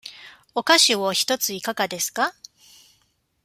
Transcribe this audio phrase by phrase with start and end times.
[0.55, 2.33] お菓子を一ついかがですか。